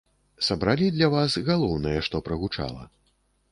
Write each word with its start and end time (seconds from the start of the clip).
Сабралі 0.45 0.87
для 0.95 1.09
вас 1.17 1.37
галоўнае, 1.51 1.95
што 2.09 2.25
прагучала. 2.31 2.91